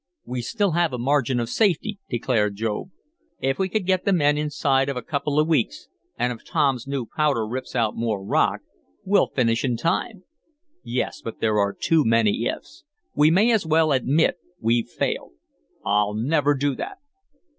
[0.25, 2.89] "We still have a margin of safety," declared job.
[3.39, 6.87] "If we could get the men inside of a couple of weeks, and if Tom's
[6.87, 8.61] new powder rips out more rock,
[9.05, 10.23] we'll finish in time."
[10.83, 12.83] "Yes, but there are too many ifs.
[13.13, 15.33] We may as well admit we've failed."
[15.85, 16.97] "I'll never do that!"